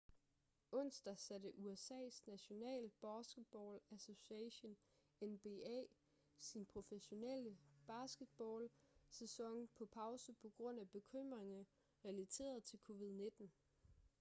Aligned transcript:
onsdag 0.71 1.13
satte 1.23 1.49
usas 1.63 2.15
national 2.29 2.87
basketball 3.01 3.79
association 3.97 4.75
nba 5.27 5.77
sin 6.39 6.65
professionelle 6.65 7.55
basketball-sæson 7.87 9.67
på 9.77 9.85
pause 9.85 10.33
på 10.33 10.49
grund 10.57 10.79
af 10.79 10.89
bekymringer 10.89 11.63
relateret 12.05 12.63
til 12.63 12.79
covid-19 12.89 13.49